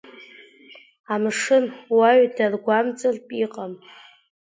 [1.13, 1.65] Амшын
[1.95, 3.73] уаҩ даргәамҵыртә иҟам.